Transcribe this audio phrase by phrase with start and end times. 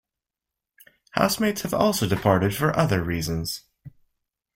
[1.11, 3.65] Housemates have also departed for other reasons.